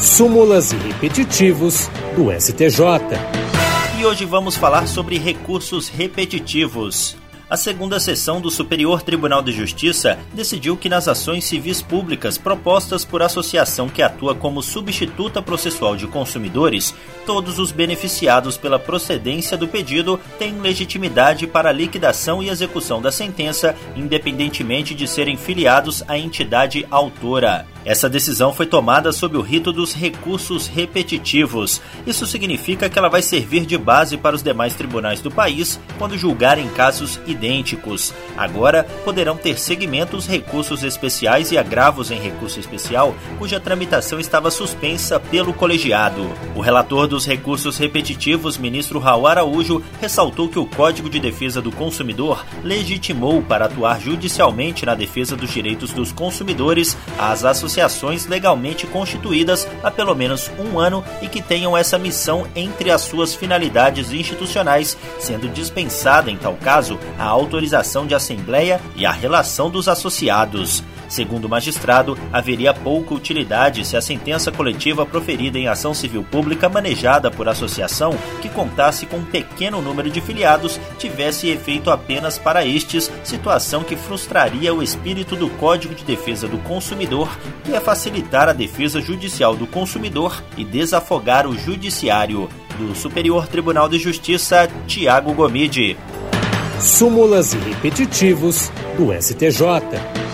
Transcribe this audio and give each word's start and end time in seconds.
súmulas 0.00 0.72
e 0.72 0.76
repetitivos 0.76 1.90
do 2.16 2.32
STJ. 2.32 2.80
E 3.98 4.04
hoje 4.06 4.24
vamos 4.24 4.56
falar 4.56 4.88
sobre 4.88 5.18
recursos 5.18 5.88
repetitivos. 5.88 7.16
A 7.50 7.56
segunda 7.56 8.00
sessão 8.00 8.40
do 8.40 8.50
Superior 8.50 9.02
Tribunal 9.02 9.42
de 9.42 9.52
Justiça 9.52 10.18
decidiu 10.32 10.76
que 10.76 10.88
nas 10.88 11.06
ações 11.06 11.44
civis 11.44 11.82
públicas 11.82 12.38
propostas 12.38 13.04
por 13.04 13.22
associação 13.22 13.88
que 13.88 14.00
atua 14.00 14.34
como 14.34 14.62
substituta 14.62 15.42
processual 15.42 15.96
de 15.96 16.06
consumidores, 16.06 16.94
todos 17.26 17.58
os 17.58 17.72
beneficiados 17.72 18.56
pela 18.56 18.78
procedência 18.78 19.56
do 19.56 19.68
pedido 19.68 20.18
têm 20.38 20.60
legitimidade 20.60 21.46
para 21.46 21.70
a 21.70 21.72
liquidação 21.72 22.42
e 22.42 22.48
execução 22.48 23.02
da 23.02 23.12
sentença, 23.12 23.74
independentemente 23.96 24.94
de 24.94 25.06
serem 25.06 25.36
filiados 25.36 26.02
à 26.08 26.16
entidade 26.16 26.86
autora. 26.90 27.66
Essa 27.82 28.10
decisão 28.10 28.52
foi 28.52 28.66
tomada 28.66 29.10
sob 29.10 29.38
o 29.38 29.40
rito 29.40 29.72
dos 29.72 29.94
recursos 29.94 30.66
repetitivos. 30.66 31.80
Isso 32.06 32.26
significa 32.26 32.90
que 32.90 32.98
ela 32.98 33.08
vai 33.08 33.22
servir 33.22 33.64
de 33.64 33.78
base 33.78 34.18
para 34.18 34.36
os 34.36 34.42
demais 34.42 34.74
tribunais 34.74 35.22
do 35.22 35.30
país 35.30 35.80
quando 35.98 36.18
julgarem 36.18 36.68
casos 36.68 37.18
idênticos. 37.26 38.12
Agora 38.36 38.84
poderão 39.02 39.36
ter 39.36 39.58
seguimento 39.58 40.16
os 40.16 40.26
recursos 40.26 40.84
especiais 40.84 41.52
e 41.52 41.58
agravos 41.58 42.10
em 42.10 42.20
recurso 42.20 42.60
especial, 42.60 43.14
cuja 43.38 43.58
tramitação 43.58 44.20
estava 44.20 44.50
suspensa 44.50 45.18
pelo 45.18 45.54
colegiado. 45.54 46.30
O 46.54 46.60
relator 46.60 47.06
dos 47.06 47.24
recursos 47.24 47.78
repetitivos, 47.78 48.58
ministro 48.58 48.98
Raul 48.98 49.26
Araújo, 49.26 49.82
ressaltou 50.00 50.48
que 50.48 50.58
o 50.58 50.66
Código 50.66 51.08
de 51.08 51.18
Defesa 51.18 51.62
do 51.62 51.72
Consumidor 51.72 52.44
legitimou 52.62 53.40
para 53.42 53.64
atuar 53.64 54.00
judicialmente 54.00 54.84
na 54.84 54.94
defesa 54.94 55.34
dos 55.34 55.50
direitos 55.50 55.92
dos 55.92 56.12
consumidores 56.12 56.96
as 57.18 57.44
associações 57.44 57.69
associações 57.70 58.26
legalmente 58.26 58.86
constituídas 58.86 59.66
há 59.82 59.90
pelo 59.90 60.14
menos 60.14 60.50
um 60.58 60.78
ano 60.78 61.04
e 61.22 61.28
que 61.28 61.40
tenham 61.40 61.76
essa 61.76 61.98
missão 61.98 62.46
entre 62.56 62.90
as 62.90 63.02
suas 63.02 63.34
finalidades 63.34 64.12
institucionais, 64.12 64.96
sendo 65.20 65.48
dispensada, 65.48 66.30
em 66.30 66.36
tal 66.36 66.54
caso, 66.56 66.98
a 67.18 67.24
autorização 67.24 68.06
de 68.06 68.14
assembleia 68.14 68.80
e 68.96 69.06
a 69.06 69.12
relação 69.12 69.70
dos 69.70 69.88
associados. 69.88 70.82
Segundo 71.10 71.46
o 71.46 71.48
magistrado, 71.48 72.16
haveria 72.32 72.72
pouca 72.72 73.12
utilidade 73.12 73.84
se 73.84 73.96
a 73.96 74.00
sentença 74.00 74.52
coletiva 74.52 75.04
proferida 75.04 75.58
em 75.58 75.66
ação 75.66 75.92
civil 75.92 76.22
pública 76.22 76.68
manejada 76.68 77.32
por 77.32 77.48
associação 77.48 78.16
que 78.40 78.48
contasse 78.48 79.06
com 79.06 79.16
um 79.16 79.24
pequeno 79.24 79.82
número 79.82 80.08
de 80.08 80.20
filiados 80.20 80.78
tivesse 80.98 81.48
efeito 81.48 81.90
apenas 81.90 82.38
para 82.38 82.64
estes, 82.64 83.10
situação 83.24 83.82
que 83.82 83.96
frustraria 83.96 84.72
o 84.72 84.84
espírito 84.84 85.34
do 85.34 85.50
Código 85.50 85.96
de 85.96 86.04
Defesa 86.04 86.46
do 86.46 86.58
Consumidor, 86.58 87.28
que 87.64 87.74
é 87.74 87.80
facilitar 87.80 88.48
a 88.48 88.52
defesa 88.52 89.00
judicial 89.00 89.56
do 89.56 89.66
consumidor 89.66 90.40
e 90.56 90.64
desafogar 90.64 91.44
o 91.44 91.58
judiciário. 91.58 92.48
Do 92.78 92.94
Superior 92.94 93.48
Tribunal 93.48 93.88
de 93.88 93.98
Justiça, 93.98 94.70
Tiago 94.86 95.34
Gomide. 95.34 95.96
Súmulas 96.78 97.52
e 97.52 97.58
repetitivos 97.58 98.70
do 98.96 99.12
STJ. 99.12 100.29